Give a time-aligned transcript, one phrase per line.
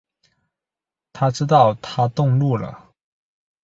[1.13, 2.89] 他知道她动怒了